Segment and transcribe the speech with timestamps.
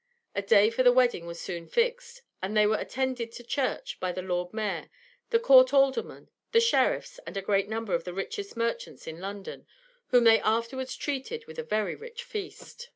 [0.33, 4.11] A day for the wedding was soon fixed; and they were attended to church by
[4.11, 4.89] the Lord Mayor,
[5.29, 9.67] the court aldermen, the sheriffs, and a great number of the richest merchants in London,
[10.07, 12.89] whom they afterwards treated with a very rich feast.